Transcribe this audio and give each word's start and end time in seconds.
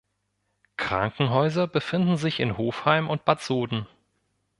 Krankenhäuser 0.77 1.67
befinden 1.67 2.17
sich 2.17 2.39
in 2.39 2.57
Hofheim 2.57 3.07
und 3.07 3.23
Bad 3.23 3.39
Soden. 3.43 3.85